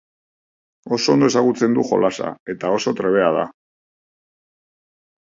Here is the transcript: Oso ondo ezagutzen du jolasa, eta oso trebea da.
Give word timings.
Oso 0.97 1.15
ondo 1.17 1.29
ezagutzen 1.33 1.77
du 1.77 1.85
jolasa, 1.91 2.33
eta 2.57 2.75
oso 2.81 2.97
trebea 3.03 3.31
da. 3.39 3.47